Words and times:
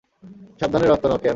সাবধানে 0.59 0.85
রক্ত 0.87 1.05
নাও, 1.05 1.17
ক্যাম। 1.17 1.29